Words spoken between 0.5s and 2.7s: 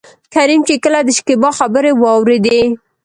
چې کله دشکيبا خبرې واورېدې.